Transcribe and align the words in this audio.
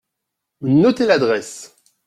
Notez 0.65 1.05
l’adresse. 1.05 1.77